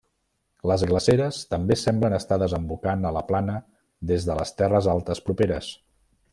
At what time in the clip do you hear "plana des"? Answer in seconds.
3.29-4.29